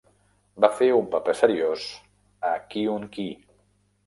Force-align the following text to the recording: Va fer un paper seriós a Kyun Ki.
Va 0.63 0.69
fer 0.79 0.87
un 0.99 1.05
paper 1.11 1.35
seriós 1.41 1.85
a 2.53 2.55
Kyun 2.73 3.07
Ki. 3.19 3.29